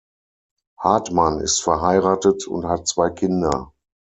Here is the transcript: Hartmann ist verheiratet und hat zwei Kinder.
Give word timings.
Hartmann 0.79 1.39
ist 1.41 1.61
verheiratet 1.61 2.47
und 2.47 2.65
hat 2.65 2.87
zwei 2.87 3.11
Kinder. 3.11 3.71